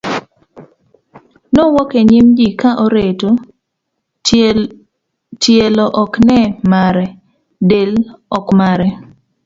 [1.53, 3.29] nowuok e nyim ji ka oreto,
[5.43, 6.39] tielo ok ne
[6.71, 7.07] mare,
[7.69, 7.91] del
[8.37, 8.87] ok mare